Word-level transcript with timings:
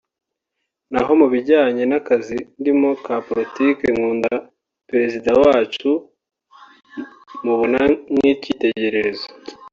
naho 0.91 1.11
mu 1.19 1.27
bijyanye 1.33 1.83
n’akazi 1.87 2.37
ndimo 2.59 2.89
ka 3.05 3.15
Politike 3.27 3.85
nkunda 3.95 4.31
Perezida 4.89 5.29
wacu 5.41 5.89
mubona 7.45 7.81
nk’icyitegererezo 8.13 9.27